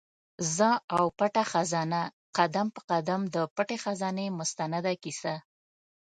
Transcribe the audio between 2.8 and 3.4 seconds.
قدم د